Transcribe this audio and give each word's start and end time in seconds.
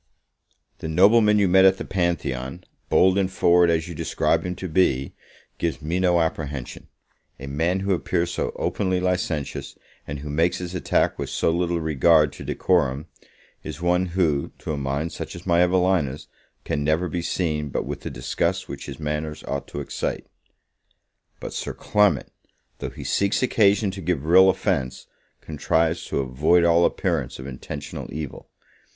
The 0.79 0.87
nobleman 0.87 1.37
you 1.37 1.47
met 1.47 1.63
at 1.63 1.77
the 1.77 1.85
Pantheon, 1.85 2.63
bold 2.89 3.19
and 3.19 3.31
forward 3.31 3.69
as 3.69 3.87
you 3.87 3.93
describe 3.93 4.43
him 4.47 4.55
to 4.55 4.67
be, 4.67 5.13
gives 5.59 5.79
me 5.79 5.99
no 5.99 6.19
apprehension; 6.21 6.87
a 7.39 7.45
man 7.45 7.81
who 7.81 7.93
appears 7.93 8.31
so 8.31 8.51
openly 8.55 8.99
licentious, 8.99 9.77
and 10.07 10.17
who 10.21 10.29
makes 10.31 10.57
his 10.57 10.73
attack 10.73 11.19
with 11.19 11.29
so 11.29 11.51
little 11.51 11.79
regard 11.79 12.33
to 12.33 12.43
decorum, 12.43 13.05
is 13.63 13.79
one 13.79 14.07
who, 14.17 14.51
to 14.57 14.73
a 14.73 14.75
mind 14.75 15.11
such 15.11 15.35
as 15.35 15.45
my 15.45 15.61
Evelina's, 15.61 16.27
can 16.65 16.83
never 16.83 17.07
be 17.07 17.21
seen 17.21 17.69
but 17.69 17.85
with 17.85 18.01
the 18.01 18.09
disgust 18.09 18.67
which 18.67 18.87
his 18.87 18.99
manners 18.99 19.43
ought 19.43 19.67
to 19.67 19.81
excite. 19.81 20.25
But 21.39 21.53
Sir 21.53 21.75
Clement, 21.75 22.31
though 22.79 22.89
he 22.89 23.03
seeks 23.03 23.43
occasion 23.43 23.91
to 23.91 24.01
give 24.01 24.25
real 24.25 24.49
offence, 24.49 25.05
contrives 25.41 26.03
to 26.07 26.21
avoid 26.21 26.63
all 26.63 26.85
appearance 26.85 27.37
of 27.37 27.45
intentional 27.45 28.11
evil. 28.11 28.49